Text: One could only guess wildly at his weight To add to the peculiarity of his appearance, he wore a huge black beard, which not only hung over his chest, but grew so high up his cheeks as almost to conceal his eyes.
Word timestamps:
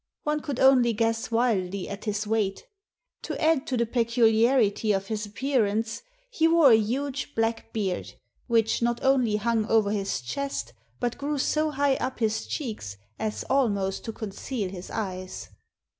One 0.23 0.39
could 0.39 0.59
only 0.59 0.93
guess 0.93 1.29
wildly 1.29 1.87
at 1.87 2.05
his 2.05 2.25
weight 2.25 2.65
To 3.21 3.39
add 3.39 3.67
to 3.67 3.77
the 3.77 3.85
peculiarity 3.85 4.93
of 4.93 5.05
his 5.05 5.27
appearance, 5.27 6.01
he 6.31 6.47
wore 6.47 6.71
a 6.71 6.75
huge 6.75 7.35
black 7.35 7.71
beard, 7.71 8.15
which 8.47 8.81
not 8.81 9.03
only 9.03 9.35
hung 9.35 9.67
over 9.67 9.91
his 9.91 10.21
chest, 10.21 10.73
but 10.99 11.19
grew 11.19 11.37
so 11.37 11.69
high 11.69 11.97
up 11.97 12.17
his 12.17 12.47
cheeks 12.47 12.97
as 13.19 13.45
almost 13.47 14.03
to 14.05 14.11
conceal 14.11 14.69
his 14.71 14.89
eyes. 14.89 15.49